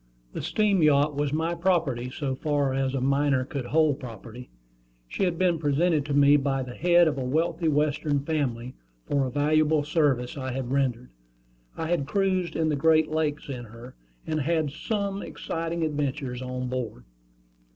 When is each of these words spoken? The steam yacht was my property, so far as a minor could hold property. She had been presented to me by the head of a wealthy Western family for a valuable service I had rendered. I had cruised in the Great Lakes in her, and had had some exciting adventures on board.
The 0.33 0.41
steam 0.41 0.81
yacht 0.81 1.13
was 1.15 1.31
my 1.31 1.53
property, 1.53 2.09
so 2.09 2.33
far 2.33 2.73
as 2.73 2.95
a 2.95 3.01
minor 3.01 3.45
could 3.45 3.65
hold 3.65 3.99
property. 3.99 4.49
She 5.07 5.25
had 5.25 5.37
been 5.37 5.59
presented 5.59 6.05
to 6.05 6.13
me 6.15 6.37
by 6.37 6.63
the 6.63 6.73
head 6.73 7.07
of 7.07 7.19
a 7.19 7.23
wealthy 7.23 7.67
Western 7.67 8.19
family 8.19 8.73
for 9.05 9.27
a 9.27 9.31
valuable 9.31 9.83
service 9.83 10.39
I 10.39 10.53
had 10.53 10.71
rendered. 10.71 11.11
I 11.77 11.85
had 11.87 12.07
cruised 12.07 12.55
in 12.55 12.69
the 12.69 12.75
Great 12.75 13.09
Lakes 13.11 13.47
in 13.47 13.65
her, 13.65 13.93
and 14.25 14.41
had 14.41 14.55
had 14.55 14.71
some 14.71 15.21
exciting 15.21 15.83
adventures 15.83 16.41
on 16.41 16.67
board. 16.67 17.03